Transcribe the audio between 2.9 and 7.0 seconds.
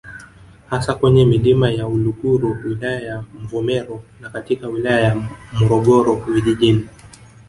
ya Mvomero na katika wilaya ya Morogoro vijijini